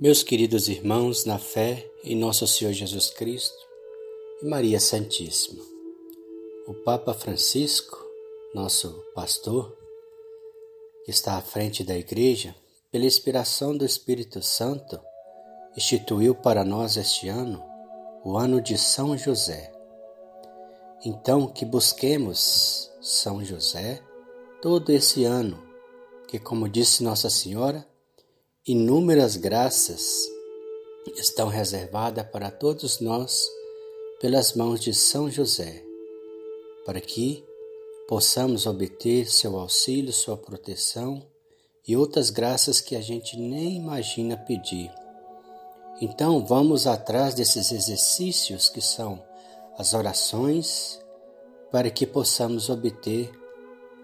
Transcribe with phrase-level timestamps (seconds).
[0.00, 3.56] Meus queridos irmãos, na fé em nosso Senhor Jesus Cristo
[4.42, 5.62] e Maria Santíssima,
[6.66, 7.96] o Papa Francisco,
[8.52, 9.76] nosso pastor,
[11.04, 12.54] que está à frente da Igreja,
[12.90, 15.00] pela inspiração do Espírito Santo,
[15.76, 17.62] instituiu para nós este ano
[18.24, 19.72] o ano de São José.
[21.04, 24.02] Então, que busquemos São José
[24.60, 25.62] todo esse ano,
[26.26, 27.86] que, como disse Nossa Senhora,
[28.64, 30.30] inúmeras graças
[31.16, 33.50] estão reservadas para todos nós
[34.20, 35.82] pelas mãos de São José,
[36.86, 37.44] para que
[38.06, 41.26] possamos obter seu auxílio, sua proteção
[41.88, 44.92] e outras graças que a gente nem imagina pedir.
[46.00, 49.20] Então vamos atrás desses exercícios que são
[49.76, 51.00] as orações,
[51.72, 53.41] para que possamos obter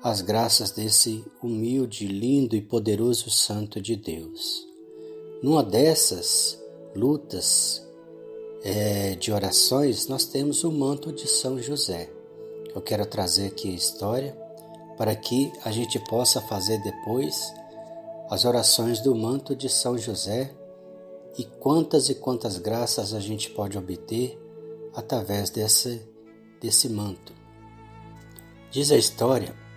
[0.03, 4.65] as graças desse humilde, lindo e poderoso Santo de Deus.
[5.43, 6.59] Numa dessas
[6.95, 7.85] lutas
[8.63, 12.11] é, de orações, nós temos o manto de São José.
[12.73, 14.39] Eu quero trazer aqui a história
[14.97, 17.53] para que a gente possa fazer depois
[18.31, 20.55] as orações do manto de São José
[21.37, 24.39] e quantas e quantas graças a gente pode obter
[24.95, 26.03] através desse,
[26.61, 27.33] desse manto.
[28.71, 29.68] Diz a história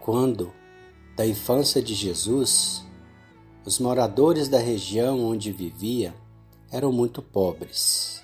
[0.00, 0.52] quando,
[1.14, 2.84] da infância de Jesus,
[3.64, 6.14] os moradores da região onde vivia
[6.72, 8.22] eram muito pobres,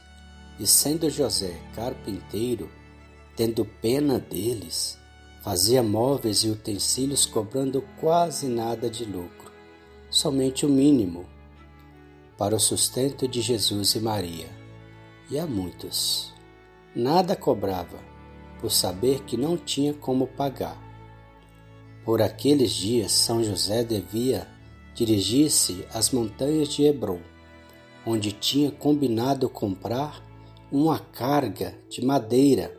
[0.59, 2.71] e sendo José carpinteiro,
[3.37, 4.99] tendo pena deles,
[5.43, 9.53] fazia móveis e utensílios cobrando quase nada de lucro,
[10.09, 11.27] somente o mínimo,
[12.39, 14.49] para o sustento de Jesus e Maria.
[15.31, 16.33] E a muitos.
[16.95, 17.99] Nada cobrava,
[18.61, 20.86] por saber que não tinha como pagar.
[22.07, 24.47] Por aqueles dias, São José devia
[24.95, 27.19] dirigir-se às montanhas de Hebron,
[28.07, 30.25] onde tinha combinado comprar
[30.71, 32.73] uma carga de madeira,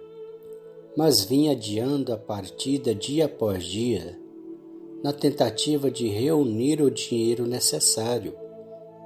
[0.95, 4.17] mas vinha adiando a partida dia após dia,
[5.03, 8.33] na tentativa de reunir o dinheiro necessário,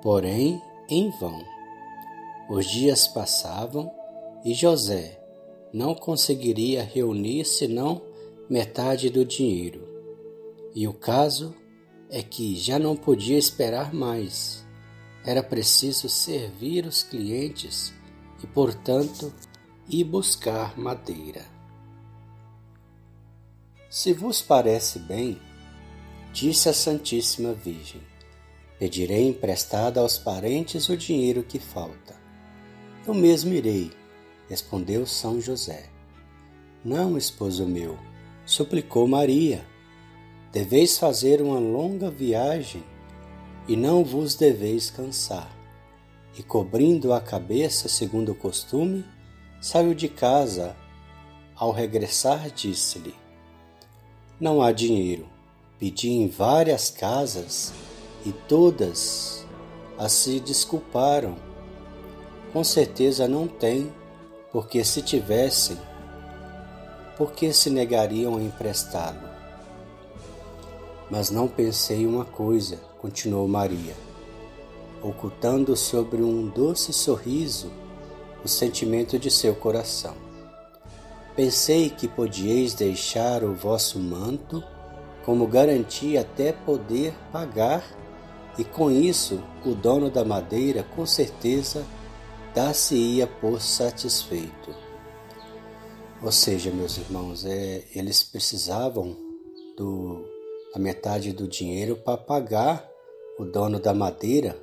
[0.04, 1.44] porém em vão.
[2.48, 3.92] Os dias passavam
[4.46, 5.20] e José
[5.74, 8.04] não conseguiria reunir senão
[8.48, 9.91] metade do dinheiro.
[10.74, 11.54] E o caso
[12.10, 14.66] é que já não podia esperar mais.
[15.26, 17.94] Era preciso servir os clientes
[18.42, 19.34] e, portanto,
[19.90, 21.46] ir buscar madeira.
[23.90, 25.38] Se vos parece bem,
[26.32, 28.02] disse a Santíssima Virgem,
[28.80, 32.16] pedirei emprestado aos parentes o dinheiro que falta.
[33.06, 33.92] Eu mesmo irei,
[34.48, 35.90] respondeu São José.
[36.84, 38.00] Não, esposo meu,
[38.46, 39.66] suplicou Maria
[40.52, 42.84] Deveis fazer uma longa viagem
[43.70, 45.50] e não vos deveis cansar.
[46.38, 49.06] E cobrindo a cabeça, segundo o costume,
[49.62, 50.76] saiu de casa.
[51.56, 53.16] Ao regressar, disse-lhe:
[54.38, 55.26] Não há dinheiro.
[55.80, 57.72] Pedi em várias casas
[58.26, 59.46] e todas
[59.98, 61.38] a se desculparam.
[62.52, 63.90] Com certeza não tem,
[64.52, 65.78] porque se tivessem,
[67.18, 69.31] por que se negariam a emprestá-lo?
[71.12, 73.94] Mas não pensei uma coisa, continuou Maria,
[75.04, 77.70] ocultando sobre um doce sorriso
[78.46, 80.16] o sentimento de seu coração.
[81.36, 84.64] Pensei que podieis deixar o vosso manto
[85.26, 87.84] como garantia até poder pagar,
[88.58, 91.86] e com isso o dono da madeira com certeza
[92.56, 94.74] dar-se-ia por satisfeito.
[96.24, 99.16] Ou seja, meus irmãos, é, eles precisavam
[99.78, 100.31] do
[100.74, 102.90] a metade do dinheiro para pagar
[103.38, 104.58] o dono da madeira,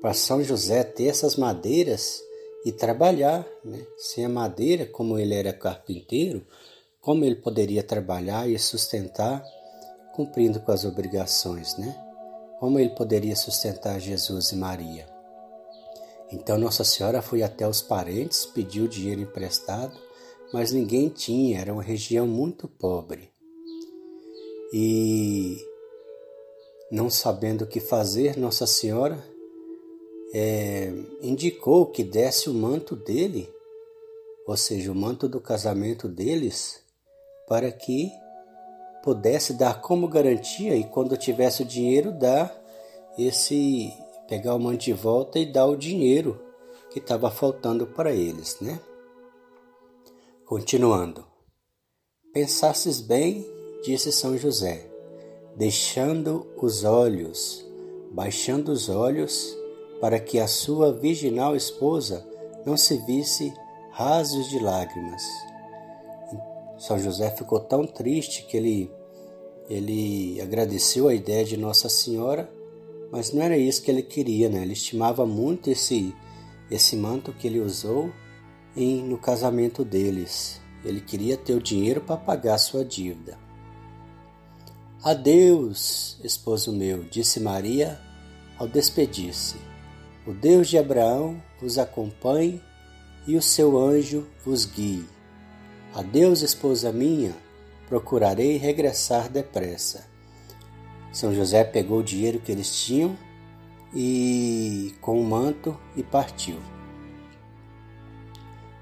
[0.00, 2.22] para São José ter essas madeiras
[2.64, 3.46] e trabalhar.
[3.64, 3.86] Né?
[3.96, 6.44] Sem a madeira, como ele era carpinteiro,
[7.00, 9.44] como ele poderia trabalhar e sustentar,
[10.14, 11.96] cumprindo com as obrigações, né?
[12.60, 15.06] Como ele poderia sustentar Jesus e Maria?
[16.30, 19.98] Então Nossa Senhora foi até os parentes, pediu dinheiro emprestado,
[20.52, 23.31] mas ninguém tinha, era uma região muito pobre
[24.72, 25.58] e
[26.90, 29.22] não sabendo o que fazer, Nossa Senhora
[30.34, 33.52] é, indicou que desse o manto dele,
[34.46, 36.82] ou seja, o manto do casamento deles,
[37.46, 38.10] para que
[39.02, 42.56] pudesse dar como garantia e quando tivesse o dinheiro dar
[43.18, 43.92] esse
[44.28, 46.40] pegar o manto de volta e dar o dinheiro
[46.90, 48.80] que estava faltando para eles, né?
[50.46, 51.26] Continuando.
[52.32, 53.44] Pensasses bem
[53.82, 54.86] disse São José,
[55.56, 57.70] deixando os olhos
[58.12, 59.56] baixando os olhos
[60.00, 62.26] para que a sua virginal esposa
[62.64, 63.52] não se visse
[63.90, 65.22] rasos de lágrimas.
[66.78, 68.90] São José ficou tão triste que ele,
[69.68, 72.52] ele agradeceu a ideia de Nossa Senhora,
[73.10, 74.62] mas não era isso que ele queria, né?
[74.62, 76.14] Ele estimava muito esse,
[76.70, 78.10] esse manto que ele usou
[78.76, 80.60] em, no casamento deles.
[80.84, 83.38] Ele queria ter o dinheiro para pagar sua dívida.
[85.04, 88.00] Adeus, esposo meu, disse Maria
[88.56, 89.56] ao despedir-se.
[90.24, 92.62] O Deus de Abraão vos acompanhe
[93.26, 95.04] e o seu anjo vos guie.
[95.92, 97.34] Adeus, esposa minha,
[97.88, 100.06] procurarei regressar depressa.
[101.12, 103.18] São José pegou o dinheiro que eles tinham
[103.92, 106.60] e com o manto e partiu.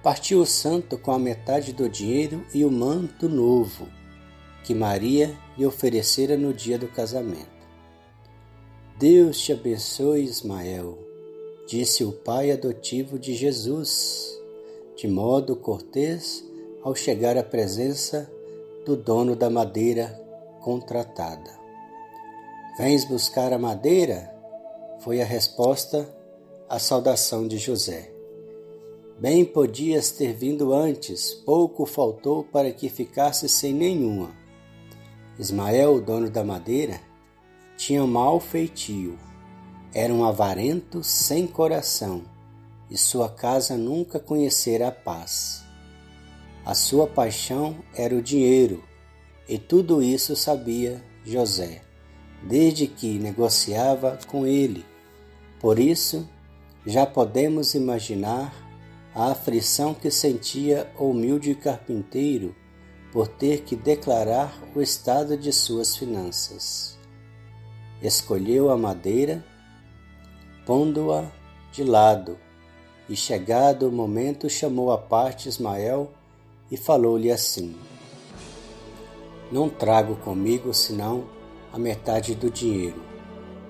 [0.03, 3.89] Partiu o santo com a metade do dinheiro e o manto novo
[4.63, 7.61] que Maria lhe oferecera no dia do casamento.
[8.99, 10.99] Deus te abençoe, Ismael,
[11.67, 14.41] disse o pai adotivo de Jesus,
[14.97, 16.43] de modo cortês
[16.83, 18.33] ao chegar à presença
[18.87, 20.09] do dono da madeira
[20.63, 21.51] contratada.
[22.79, 24.35] Vens buscar a madeira?
[25.01, 26.09] Foi a resposta
[26.71, 28.11] à saudação de José.
[29.19, 34.40] Bem podias ter vindo antes, pouco faltou para que ficasse sem nenhuma.
[35.41, 37.01] Ismael, o dono da madeira,
[37.75, 39.19] tinha mau feitio,
[39.95, 42.25] era um avarento sem coração,
[42.91, 45.65] e sua casa nunca conhecera a paz.
[46.63, 48.85] A sua paixão era o dinheiro,
[49.49, 51.81] e tudo isso sabia José,
[52.43, 54.85] desde que negociava com ele.
[55.59, 56.29] Por isso,
[56.85, 58.55] já podemos imaginar
[59.15, 62.55] a aflição que sentia o humilde carpinteiro
[63.13, 66.97] por ter que declarar o estado de suas finanças.
[68.01, 69.45] Escolheu a madeira,
[70.65, 71.31] pondo-a
[71.73, 72.39] de lado,
[73.09, 76.13] e chegado o momento chamou à parte Ismael
[76.71, 77.77] e falou-lhe assim:
[79.51, 81.25] Não trago comigo senão
[81.73, 83.03] a metade do dinheiro,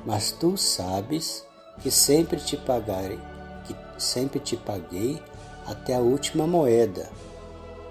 [0.04, 1.46] mas tu sabes
[1.82, 3.18] que sempre te pagarei,
[3.66, 5.20] que sempre te paguei
[5.66, 7.10] até a última moeda.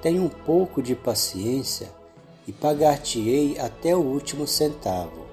[0.01, 1.89] Tenha um pouco de paciência
[2.47, 5.27] e pagar-te-ei até o último centavo.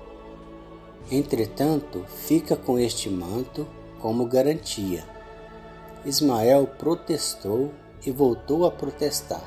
[1.10, 3.66] Entretanto, fica com este manto
[4.00, 5.04] como garantia.
[6.04, 7.72] Ismael protestou
[8.04, 9.44] e voltou a protestar,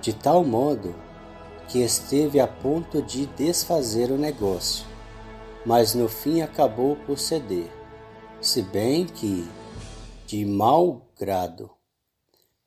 [0.00, 0.94] de tal modo
[1.68, 4.86] que esteve a ponto de desfazer o negócio,
[5.64, 7.70] mas no fim acabou por ceder,
[8.40, 9.46] se bem que,
[10.26, 11.70] de mau grado,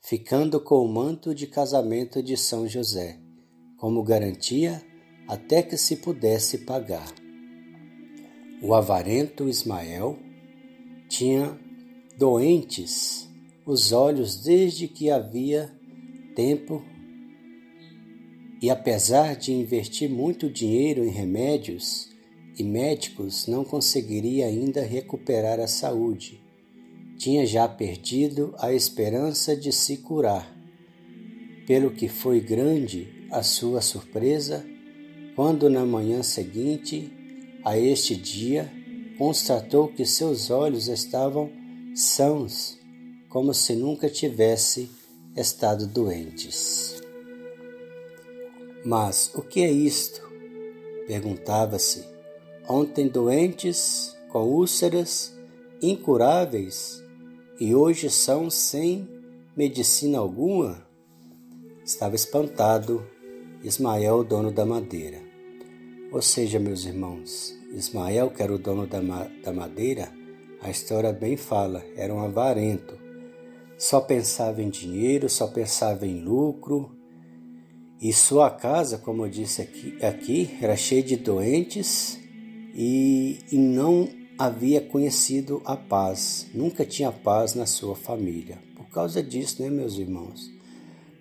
[0.06, 3.18] ficando com o manto de casamento de São José,
[3.78, 4.84] como garantia
[5.30, 7.10] até que se pudesse pagar.
[8.62, 10.20] O avarento Ismael
[11.08, 11.58] tinha
[12.18, 13.30] doentes
[13.66, 15.74] os olhos desde que havia
[16.36, 16.84] tempo
[18.62, 22.10] e apesar de investir muito dinheiro em remédios
[22.58, 26.43] e médicos, não conseguiria ainda recuperar a saúde
[27.18, 30.52] tinha já perdido a esperança de se curar,
[31.66, 34.66] pelo que foi grande a sua surpresa
[35.36, 37.12] quando, na manhã seguinte
[37.64, 38.72] a este dia,
[39.18, 41.52] constatou que seus olhos estavam
[41.96, 42.78] sãos,
[43.30, 44.90] como se nunca tivesse
[45.36, 47.02] estado doentes.
[48.86, 50.22] Mas o que é isto?
[51.08, 52.06] perguntava-se.
[52.68, 55.34] Ontem doentes, com úlceras
[55.82, 57.03] incuráveis,
[57.60, 59.08] e hoje são sem
[59.56, 60.86] medicina alguma?
[61.86, 63.06] Estava espantado
[63.64, 65.22] Ismael, dono da madeira.
[66.12, 70.12] Ou seja, meus irmãos, Ismael, que era o dono da, ma da madeira,
[70.62, 72.98] a história bem fala, era um avarento.
[73.78, 76.92] Só pensava em dinheiro, só pensava em lucro.
[78.02, 82.20] E sua casa, como eu disse aqui, aqui era cheia de doentes
[82.74, 88.58] e, e não havia conhecido a paz, nunca tinha paz na sua família.
[88.76, 90.52] Por causa disso, né, meus irmãos?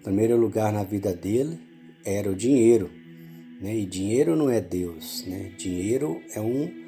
[0.00, 1.60] Em primeiro lugar na vida dele
[2.04, 2.90] era o dinheiro,
[3.60, 3.76] né?
[3.76, 5.52] E dinheiro não é Deus, né?
[5.56, 6.82] Dinheiro é um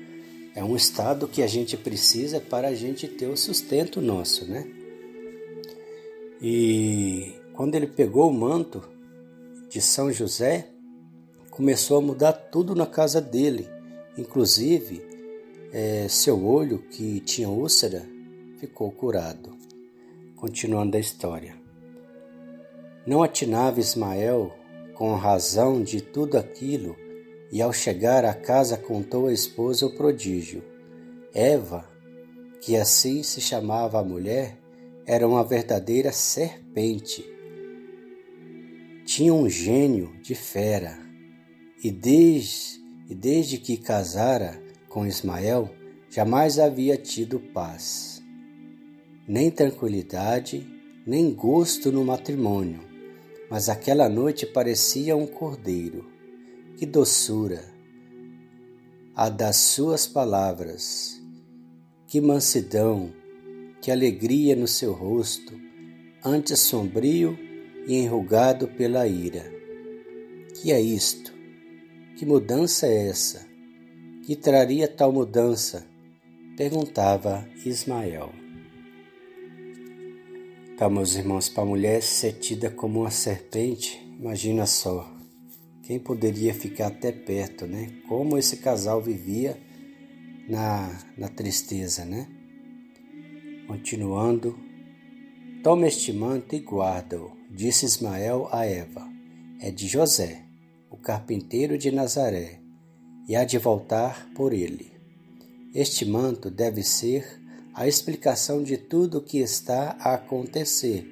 [0.56, 4.64] é um estado que a gente precisa para a gente ter o sustento nosso, né?
[6.40, 8.82] E quando ele pegou o manto
[9.68, 10.68] de São José,
[11.50, 13.68] começou a mudar tudo na casa dele,
[14.16, 15.13] inclusive
[15.76, 18.06] é, seu olho, que tinha úlcera,
[18.60, 19.58] ficou curado.
[20.36, 21.56] Continuando a história.
[23.04, 24.54] Não atinava Ismael,
[24.94, 26.94] com razão de tudo aquilo
[27.50, 30.62] e ao chegar à casa contou à esposa o prodígio.
[31.34, 31.90] Eva,
[32.60, 34.56] que assim se chamava a mulher,
[35.04, 37.28] era uma verdadeira serpente.
[39.04, 40.96] Tinha um gênio de fera
[41.82, 44.62] e desde, e desde que casara
[44.94, 45.68] com Ismael,
[46.08, 48.22] jamais havia tido paz,
[49.26, 50.64] nem tranquilidade,
[51.04, 52.78] nem gosto no matrimônio,
[53.50, 56.08] mas aquela noite parecia um cordeiro.
[56.76, 57.64] Que doçura!
[59.16, 61.20] A das suas palavras,
[62.06, 63.12] que mansidão,
[63.80, 65.54] que alegria no seu rosto,
[66.24, 67.36] antes sombrio
[67.88, 69.52] e enrugado pela ira.
[70.54, 71.34] Que é isto?
[72.16, 73.53] Que mudança é essa?
[74.26, 75.86] Que traria tal mudança?
[76.56, 78.32] perguntava Ismael.
[80.78, 85.12] Tá, meus irmãos, para a mulher ser tida como uma serpente, imagina só.
[85.82, 87.92] Quem poderia ficar até perto, né?
[88.08, 89.60] Como esse casal vivia
[90.48, 92.26] na, na tristeza, né?
[93.66, 94.58] Continuando,
[95.62, 99.06] toma este manto e guarda-o, disse Ismael a Eva.
[99.60, 100.44] É de José
[100.90, 102.63] o carpinteiro de Nazaré,
[103.28, 104.92] e há de voltar por ele.
[105.74, 107.40] Este manto deve ser
[107.74, 111.04] a explicação de tudo o que está a acontecer,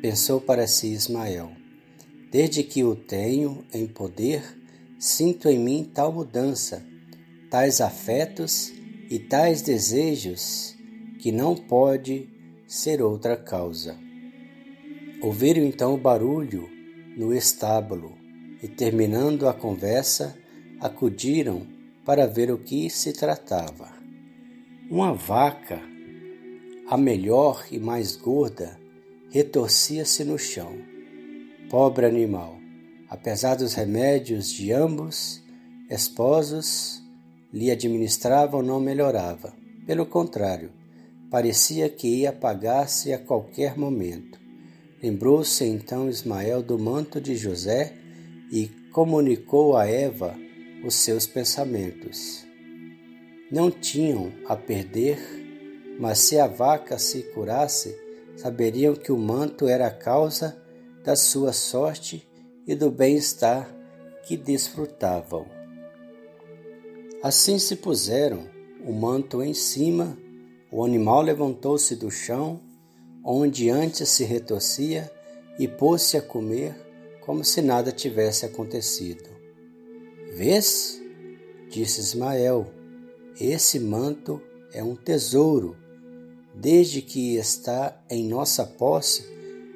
[0.00, 1.50] pensou para si Ismael.
[2.30, 4.42] Desde que o tenho em poder,
[4.98, 6.84] sinto em mim tal mudança,
[7.50, 8.72] tais afetos
[9.10, 10.76] e tais desejos,
[11.18, 12.28] que não pode
[12.66, 13.96] ser outra causa.
[15.20, 16.68] Ouviram então o barulho
[17.16, 18.16] no estábulo
[18.62, 20.37] e, terminando a conversa,
[20.80, 21.66] acudiram
[22.04, 23.92] para ver o que se tratava.
[24.90, 25.80] Uma vaca,
[26.88, 28.78] a melhor e mais gorda,
[29.30, 30.72] retorcia-se no chão.
[31.68, 32.56] Pobre animal,
[33.10, 35.42] apesar dos remédios de ambos
[35.90, 37.02] esposos
[37.52, 39.52] lhe administravam, não melhorava.
[39.86, 40.70] Pelo contrário,
[41.30, 44.38] parecia que ia apagar-se a qualquer momento.
[45.02, 47.94] Lembrou-se então Ismael do manto de José
[48.50, 50.34] e comunicou a Eva
[50.84, 52.46] os seus pensamentos.
[53.50, 55.18] Não tinham a perder,
[55.98, 57.96] mas se a vaca se curasse,
[58.36, 60.60] saberiam que o manto era a causa
[61.02, 62.28] da sua sorte
[62.66, 63.74] e do bem-estar
[64.26, 65.46] que desfrutavam.
[67.22, 68.46] Assim se puseram
[68.84, 70.16] o manto em cima,
[70.70, 72.60] o animal levantou-se do chão,
[73.24, 75.10] onde antes se retorcia,
[75.58, 76.74] e pôs-se a comer
[77.22, 79.37] como se nada tivesse acontecido.
[80.38, 81.02] Vês?
[81.68, 82.72] disse Ismael,
[83.40, 84.40] esse manto
[84.72, 85.76] é um tesouro.
[86.54, 89.24] Desde que está em nossa posse,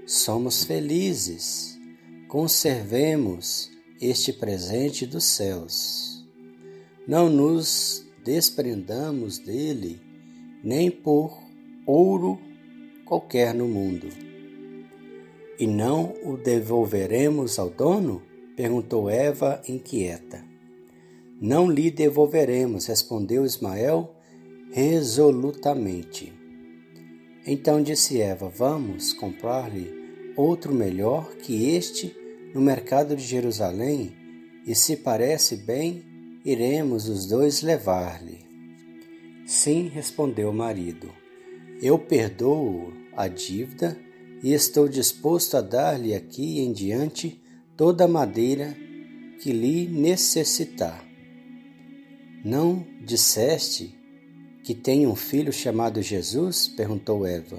[0.07, 1.77] somos felizes.
[2.29, 6.25] Conservemos este presente dos céus.
[7.09, 10.01] Não nos desprendamos dele,
[10.63, 11.37] nem por
[11.85, 12.39] ouro
[13.05, 14.07] qualquer no mundo.
[15.59, 18.23] E não o devolveremos ao dono?
[18.55, 20.52] perguntou Eva inquieta.
[21.43, 24.15] Não lhe devolveremos, respondeu Ismael
[24.71, 26.33] resolutamente.
[27.45, 29.93] Então disse Eva: Vamos comprar-lhe
[30.37, 32.15] outro melhor que este
[32.55, 34.13] no mercado de Jerusalém,
[34.65, 36.05] e se parece bem,
[36.45, 38.39] iremos os dois levar-lhe.
[39.45, 41.11] Sim, respondeu o marido.
[41.83, 43.99] Eu perdoo a dívida
[44.45, 47.43] e estou disposto a dar-lhe aqui em diante
[47.77, 48.77] toda a madeira
[49.41, 51.12] que lhe necessitar.
[52.45, 53.97] Não disseste
[54.65, 56.67] que tem um filho chamado Jesus?
[56.67, 57.59] perguntou Eva.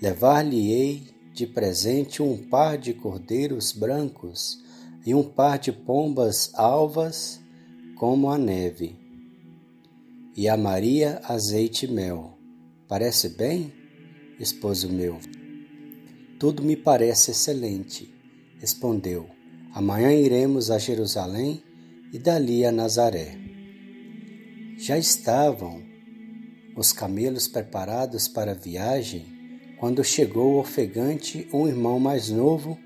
[0.00, 1.02] Levar-lhe-ei
[1.34, 4.58] de presente um par de cordeiros brancos
[5.04, 7.38] e um par de pombas alvas
[7.96, 8.96] como a neve.
[10.34, 12.38] E a Maria azeite e mel.
[12.88, 13.70] Parece bem,
[14.40, 15.18] esposo meu?
[16.38, 18.12] Tudo me parece excelente,
[18.58, 19.28] respondeu.
[19.74, 21.62] Amanhã iremos a Jerusalém
[22.12, 23.43] e dali a Nazaré.
[24.86, 25.82] Já estavam
[26.76, 29.24] os camelos preparados para a viagem
[29.80, 32.78] quando chegou ofegante um irmão mais novo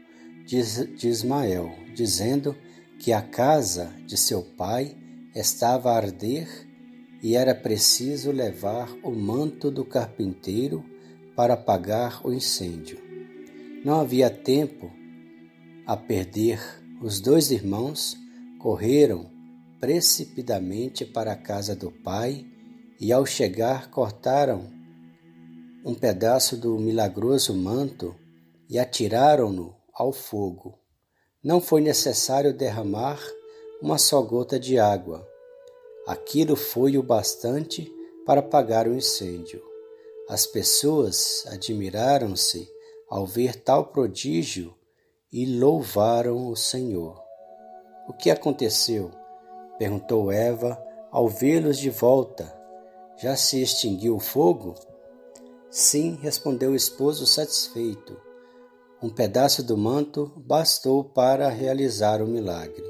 [0.47, 2.55] de Ismael, dizendo
[3.01, 4.97] que a casa de seu pai
[5.35, 6.49] estava a arder
[7.21, 10.85] e era preciso levar o manto do carpinteiro
[11.35, 13.01] para apagar o incêndio.
[13.85, 14.89] Não havia tempo
[15.85, 16.61] a perder.
[17.03, 18.17] Os dois irmãos
[18.61, 19.37] correram
[19.81, 22.45] precipitadamente para a casa do pai
[23.01, 24.71] e, ao chegar, cortaram
[25.85, 28.15] um pedaço do milagroso manto
[28.69, 30.79] e atiraram-no ao fogo.
[31.43, 33.21] Não foi necessário derramar
[33.81, 35.27] uma só gota de água.
[36.07, 37.91] Aquilo foi o bastante
[38.27, 39.63] para apagar o incêndio.
[40.29, 42.69] As pessoas admiraram-se
[43.09, 44.75] ao ver tal prodígio
[45.33, 47.23] e louvaram o Senhor.
[48.09, 49.11] O que aconteceu?
[49.79, 52.53] Perguntou Eva ao vê-los de volta.
[53.17, 54.75] Já se extinguiu o fogo?
[55.71, 58.17] Sim, respondeu o esposo satisfeito.
[59.03, 62.85] Um pedaço do manto bastou para realizar o milagre.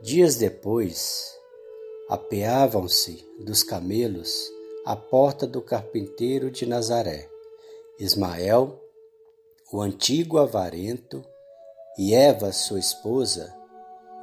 [0.00, 1.36] Dias depois,
[2.08, 4.50] apeavam-se dos camelos
[4.84, 7.28] à porta do carpinteiro de Nazaré.
[7.98, 8.80] Ismael,
[9.72, 11.24] o antigo avarento,
[11.98, 13.54] e Eva, sua esposa,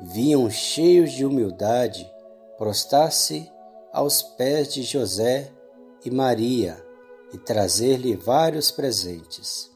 [0.02, 2.10] vinham cheios de humildade
[2.58, 3.50] prostrar-se
[3.92, 5.52] aos pés de José
[6.06, 6.84] e Maria
[7.34, 9.70] e trazer-lhe vários presentes.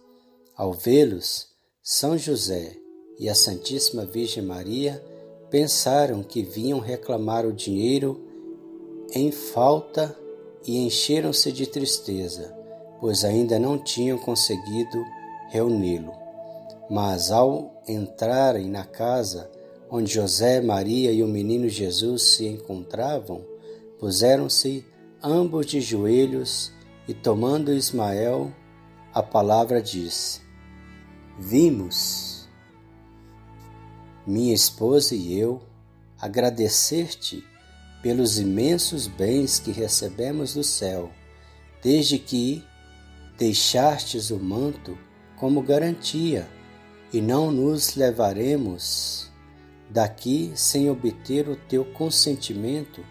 [0.56, 1.48] Ao vê-los,
[1.82, 2.76] São José
[3.18, 5.04] e a Santíssima Virgem Maria
[5.50, 8.28] pensaram que vinham reclamar o dinheiro
[9.14, 10.16] em falta
[10.66, 12.56] e encheram-se de tristeza,
[13.00, 15.04] pois ainda não tinham conseguido
[15.50, 16.14] reuni-lo.
[16.90, 19.50] Mas ao entrarem na casa
[19.94, 23.44] onde José, Maria e o menino Jesus se encontravam,
[24.00, 24.86] puseram-se
[25.22, 26.72] ambos de joelhos
[27.10, 28.56] e, tomando Ismael,
[29.14, 30.40] a palavra disse:
[31.38, 32.48] Vimos,
[34.26, 35.62] minha esposa e eu,
[36.18, 37.44] agradecer-te
[38.02, 41.12] pelos imensos bens que recebemos do céu,
[41.84, 42.64] desde que
[43.38, 44.98] deixastes o manto
[45.36, 46.48] como garantia,
[47.12, 49.31] e não nos levaremos
[49.92, 53.04] daqui sem obter o teu consentimento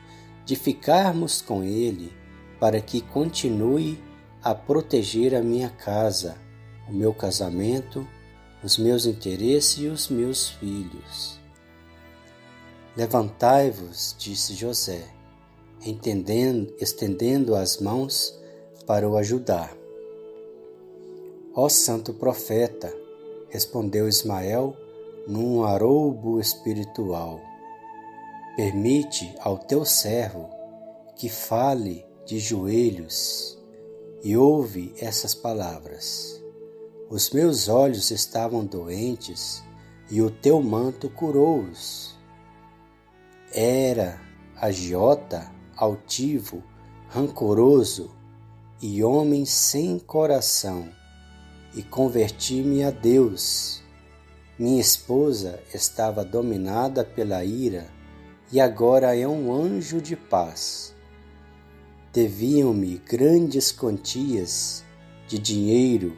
[0.45, 2.13] de ficarmos com ele,
[2.59, 4.03] para que continue
[4.43, 6.37] a proteger a minha casa,
[6.89, 8.07] o meu casamento,
[8.63, 11.39] os meus interesses e os meus filhos.
[12.97, 15.07] Levantai-vos, disse José,
[16.79, 18.39] estendendo as mãos
[18.87, 19.75] para o ajudar.
[21.55, 22.93] Ó santo profeta,
[23.49, 24.77] respondeu Ismael
[25.31, 27.41] num aroubo espiritual.
[28.57, 30.51] Permite ao teu servo
[31.15, 33.57] que fale de joelhos
[34.25, 36.43] e ouve essas palavras.
[37.09, 39.63] Os meus olhos estavam doentes
[40.11, 42.19] e o teu manto curou-os.
[43.53, 44.21] Era
[44.57, 46.61] agiota, altivo,
[47.09, 48.11] rancoroso
[48.83, 50.89] e homem sem coração,
[51.73, 53.80] e converti-me a Deus
[54.61, 57.87] minha esposa estava dominada pela ira
[58.53, 60.95] e agora é um anjo de paz.
[62.13, 64.85] Deviam-me grandes quantias
[65.27, 66.15] de dinheiro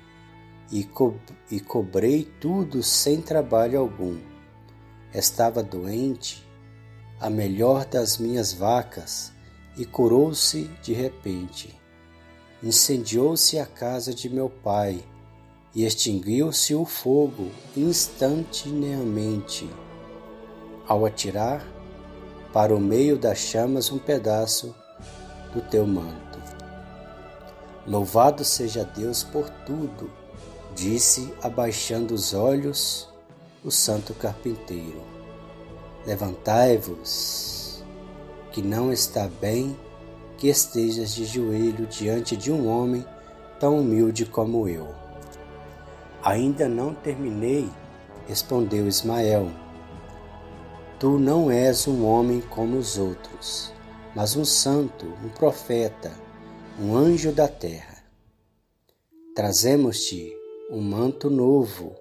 [0.72, 1.14] e, co
[1.52, 4.18] e cobrei tudo sem trabalho algum.
[5.14, 6.44] Estava doente,
[7.20, 9.32] a melhor das minhas vacas,
[9.76, 11.80] e curou-se de repente.
[12.60, 15.04] Incendiou-se a casa de meu pai
[15.74, 19.70] e extinguiu-se o fogo instantaneamente,
[20.86, 21.66] ao atirar
[22.52, 24.74] para o meio das chamas um pedaço
[25.54, 26.38] do teu manto.
[27.86, 30.10] Louvado seja Deus por tudo,
[30.74, 33.08] disse, abaixando os olhos,
[33.64, 35.02] o santo carpinteiro.
[36.06, 37.82] Levantai-vos,
[38.50, 39.76] que não está bem
[40.36, 43.04] que estejas de joelho diante de um homem
[43.58, 45.01] tão humilde como eu.
[46.24, 47.68] Ainda não terminei,
[48.28, 49.50] respondeu Ismael.
[51.00, 53.72] Tu não és um homem como os outros,
[54.14, 56.12] mas um santo, um profeta,
[56.80, 58.04] um anjo da terra.
[59.34, 60.32] Trazemos-te
[60.70, 61.92] um manto novo,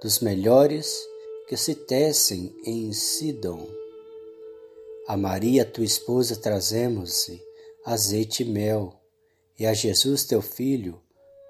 [0.00, 0.96] dos melhores
[1.46, 3.68] que se tecem em Sidom.
[5.06, 7.38] A Maria, tua esposa, trazemos-lhe
[7.84, 8.98] azeite e mel,
[9.58, 11.01] e a Jesus, teu filho,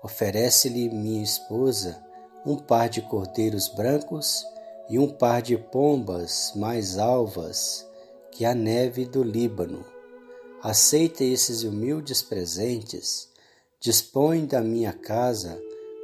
[0.02, 2.02] Oferece-lhe minha esposa
[2.44, 4.44] um par de cordeiros brancos
[4.88, 7.86] e um par de pombas mais alvas
[8.32, 9.84] que a neve do Líbano.
[10.60, 13.28] Aceita esses humildes presentes,
[13.78, 15.60] dispõe da minha casa,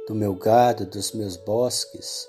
[0.07, 2.27] do meu gado, dos meus bosques,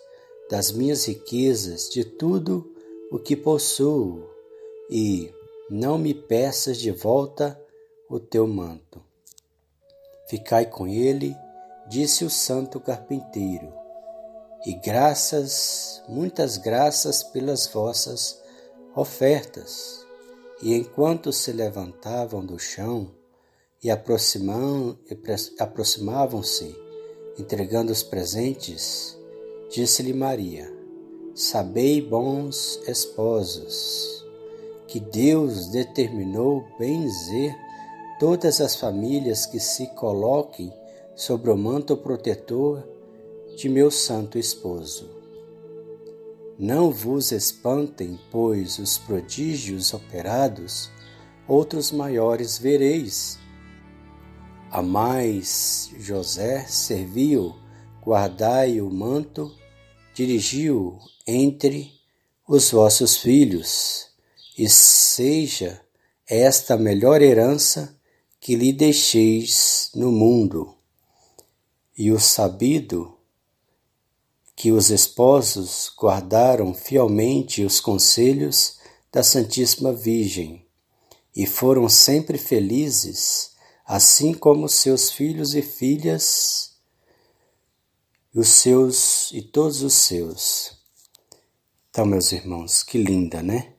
[0.50, 2.68] das minhas riquezas, de tudo
[3.12, 4.28] o que possuo,
[4.90, 5.33] e
[5.70, 7.61] não me peças de volta
[8.09, 9.00] o teu manto.
[10.28, 11.37] Ficai com ele
[11.90, 13.74] disse o santo carpinteiro,
[14.64, 18.40] e graças, muitas graças pelas vossas
[18.94, 20.07] ofertas.
[20.62, 23.11] E enquanto se levantavam do chão
[23.83, 26.76] e aproximavam-se,
[27.37, 29.18] entregando os presentes,
[29.68, 30.72] disse-lhe Maria:
[31.35, 34.24] sabei, bons esposos,
[34.87, 37.53] que Deus determinou benzer
[38.20, 40.72] todas as famílias que se coloquem
[41.14, 42.87] sobre o manto protetor
[43.57, 45.09] de meu santo esposo.
[46.59, 50.90] Não vos espantem, pois os prodígios operados,
[51.49, 53.38] outros maiores vereis.
[54.70, 57.55] Amais José, serviu,
[58.03, 59.51] guardai o manto,
[60.14, 61.92] dirigiu entre
[62.46, 64.09] os vossos filhos,
[64.59, 65.81] e seja
[66.29, 67.99] esta a melhor herança
[68.38, 70.80] que lhe deixeis no mundo.
[72.03, 73.15] E o sabido
[74.57, 78.79] que os esposos guardaram fielmente os conselhos
[79.13, 80.65] da Santíssima Virgem
[81.37, 83.51] e foram sempre felizes,
[83.85, 86.75] assim como seus filhos e filhas,
[88.35, 90.79] os seus e todos os seus.
[91.91, 93.75] Então, meus irmãos, que linda, né?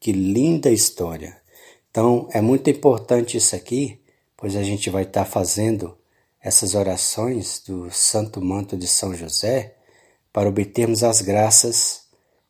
[0.00, 1.42] Que linda história.
[1.90, 4.00] Então, é muito importante isso aqui,
[4.34, 5.94] pois a gente vai estar fazendo
[6.46, 9.74] essas orações do Santo Manto de São José
[10.32, 12.02] para obtermos as graças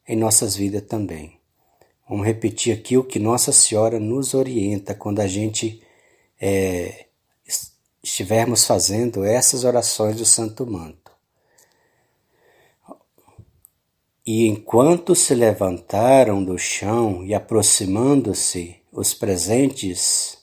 [0.06, 1.40] em nossas vidas também.
[2.06, 5.82] Vamos repetir aqui o que Nossa Senhora nos orienta quando a gente
[6.38, 7.06] é,
[8.02, 11.10] estivermos fazendo essas orações do Santo Manto.
[14.26, 20.36] E enquanto se levantaram do chão e aproximando-se os presentes,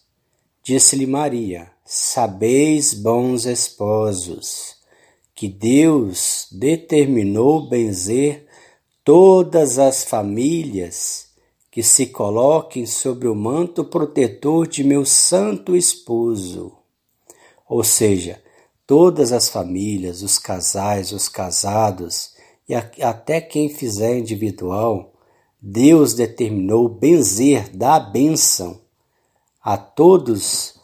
[0.64, 4.78] disse-lhe Maria: Sabeis, bons esposos,
[5.36, 8.48] que Deus determinou benzer
[9.04, 11.28] todas as famílias
[11.70, 16.72] que se coloquem sobre o manto protetor de meu santo esposo.
[17.70, 18.42] Ou seja,
[18.88, 22.34] todas as famílias, os casais, os casados
[22.68, 25.14] e até quem fizer individual,
[25.62, 28.82] Deus determinou benzer, dar bênção
[29.62, 30.82] a todos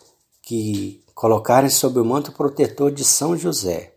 [0.50, 3.94] que colocarem sob o manto protetor de São José.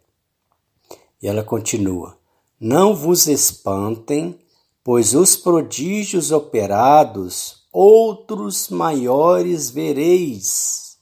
[1.22, 2.18] E ela continua:
[2.60, 4.38] Não vos espantem,
[4.84, 10.98] pois os prodígios operados, outros maiores vereis.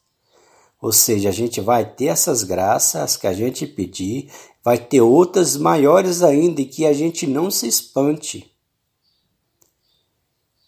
[0.80, 4.30] Ou seja, a gente vai ter essas graças que a gente pedir,
[4.62, 8.54] vai ter outras maiores ainda e que a gente não se espante.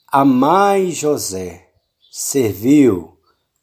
[0.09, 1.71] Amai José,
[2.11, 3.12] serviu,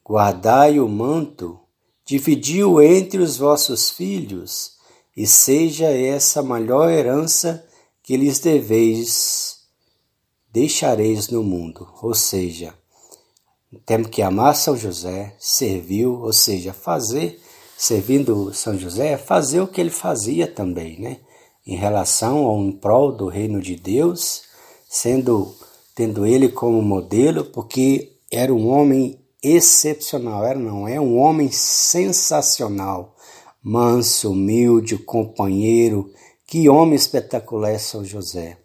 [0.10, 1.60] guardai o manto,
[2.04, 4.80] dividiu entre os vossos filhos,
[5.16, 7.64] e seja essa a maior herança
[8.02, 9.60] que lhes deveis,
[10.52, 11.88] deixareis no mundo.
[12.02, 12.74] Ou seja,
[13.86, 17.40] temos que amar São José, serviu, ou seja, fazer,
[17.78, 21.18] servindo São José, fazer o que ele fazia também, né?
[21.68, 24.42] Em relação ao em prol do reino de Deus,
[24.90, 25.56] sendo
[25.94, 33.16] tendo ele como modelo, porque era um homem excepcional, era não, é um homem sensacional,
[33.62, 36.14] manso, humilde, companheiro,
[36.46, 38.58] que homem espetacular é São José.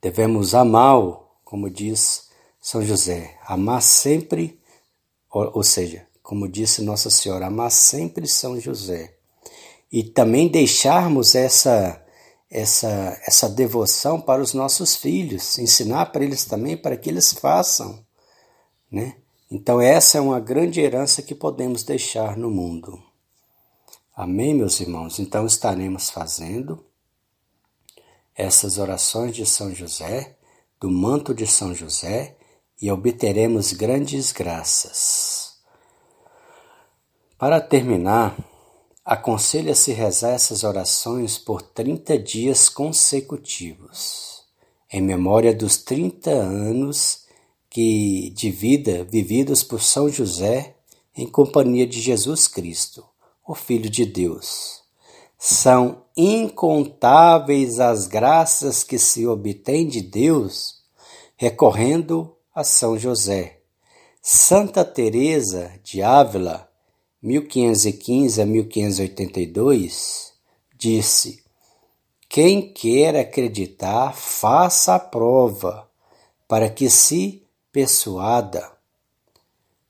[0.00, 2.28] Devemos amá-lo, como diz
[2.60, 4.58] São José, amar sempre,
[5.30, 9.14] ou, ou seja, como disse Nossa Senhora, amar sempre São José.
[9.90, 12.04] E também deixarmos essa
[12.50, 18.04] essa, essa devoção para os nossos filhos, ensinar para eles também para que eles façam,
[18.90, 19.16] né?
[19.50, 23.02] Então essa é uma grande herança que podemos deixar no mundo.
[24.14, 25.18] Amém, meus irmãos?
[25.18, 26.84] Então estaremos fazendo
[28.34, 30.36] essas orações de São José,
[30.80, 32.36] do manto de São José,
[32.80, 35.58] e obteremos grandes graças.
[37.36, 38.36] Para terminar,
[39.10, 44.42] Aconselha-se rezar essas orações por 30 dias consecutivos,
[44.92, 47.24] em memória dos 30 anos
[47.70, 50.76] que de vida vividos por São José
[51.14, 53.04] em companhia de Jesus Cristo,
[53.46, 54.82] o Filho de Deus.
[55.38, 60.82] São incontáveis as graças que se obtém de Deus
[61.36, 63.60] recorrendo a São José.
[64.20, 66.68] Santa Teresa de Ávila
[67.22, 70.32] 1515 a 1582,
[70.76, 71.42] disse:
[72.28, 75.88] Quem quer acreditar, faça a prova,
[76.46, 77.42] para que se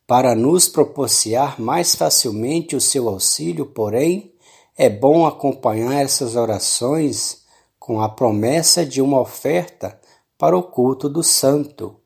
[0.07, 4.33] Para nos propiciar mais facilmente o seu auxílio, porém,
[4.77, 7.44] é bom acompanhar essas orações
[7.79, 10.01] com a promessa de uma oferta
[10.37, 11.96] para o culto do santo.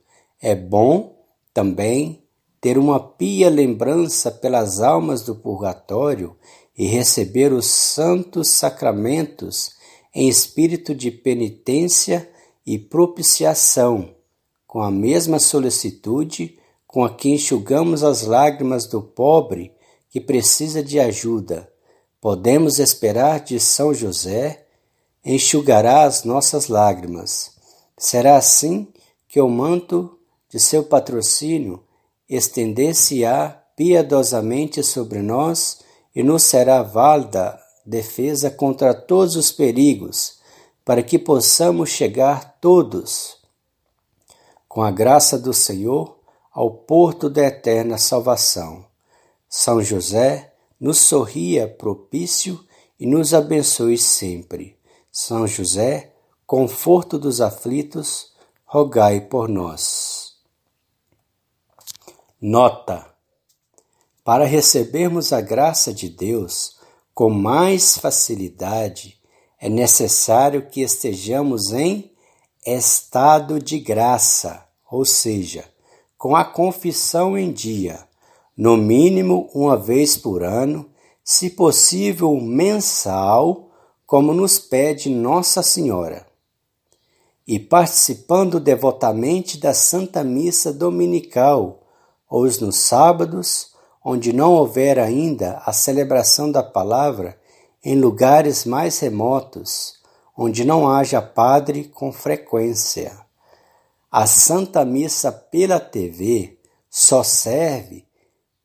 [0.41, 1.17] É bom
[1.53, 2.23] também
[2.61, 6.37] ter uma pia lembrança pelas almas do purgatório
[6.79, 9.73] e receber os santos sacramentos
[10.15, 12.31] em espírito de penitência
[12.65, 14.15] e propiciação,
[14.73, 19.71] com a mesma solicitude com a que enxugamos as lágrimas do pobre
[20.09, 21.71] que precisa de ajuda.
[22.19, 24.65] Podemos esperar de São José,
[25.23, 27.51] enxugará as nossas lágrimas.
[27.99, 28.89] Será assim
[29.29, 31.85] que o manto de seu patrocínio
[32.27, 35.81] estender-se-á piedosamente sobre nós
[36.17, 40.39] e nos será válida defesa contra todos os perigos,
[40.83, 43.42] para que possamos chegar todos,
[44.73, 46.19] com a graça do Senhor,
[46.51, 48.87] ao porto da eterna salvação.
[49.47, 52.59] São José nos sorria propício
[52.99, 54.79] e nos abençoe sempre.
[55.11, 56.15] São José,
[56.47, 58.33] conforto dos aflitos,
[58.65, 60.37] rogai por nós.
[62.41, 63.07] Nota:
[64.25, 66.79] Para recebermos a graça de Deus
[67.13, 69.21] com mais facilidade,
[69.61, 72.11] é necessário que estejamos em
[72.65, 74.62] estado de graça,
[74.93, 75.65] ou seja,
[76.19, 78.07] com a confissão em dia,
[78.55, 80.87] no mínimo uma vez por ano,
[81.25, 83.71] se possível mensal,
[84.05, 86.27] como nos pede Nossa Senhora.
[87.47, 91.81] E participando devotamente da Santa Missa Dominical,
[92.29, 93.73] ou nos sábados,
[94.05, 97.41] onde não houver ainda a celebração da palavra,
[97.83, 99.95] em lugares mais remotos,
[100.37, 103.23] onde não haja padre com frequência.
[104.15, 106.59] A Santa Missa pela TV
[106.91, 108.05] só serve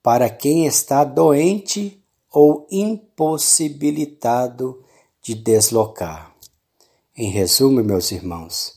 [0.04, 4.84] para quem está doente ou impossibilitado
[5.22, 6.36] de deslocar.
[7.16, 8.74] Em resumo, meus irmãos,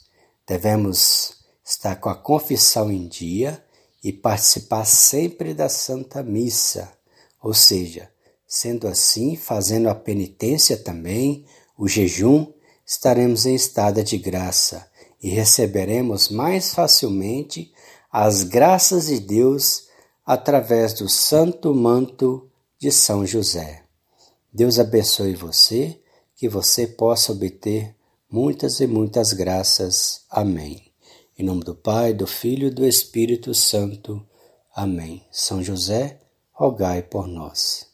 [0.46, 3.61] devemos estar com a confissão em dia
[4.00, 6.96] e participar sempre da Santa Missa,
[7.42, 8.12] ou seja,
[8.46, 11.44] sendo assim, fazendo a penitência também,
[11.76, 12.46] o jejum,
[12.87, 14.88] estaremos em estado de graça
[15.22, 17.72] e receberemos mais facilmente
[18.11, 19.88] as graças de Deus
[20.24, 23.85] através do santo manto de São José.
[24.52, 26.00] Deus abençoe você,
[26.35, 27.94] que você possa obter
[28.30, 30.24] muitas e muitas graças.
[30.30, 30.90] Amém.
[31.38, 34.26] Em nome do Pai, do Filho e do Espírito Santo.
[34.74, 35.26] Amém.
[35.30, 36.20] São José,
[36.52, 37.89] rogai por nós.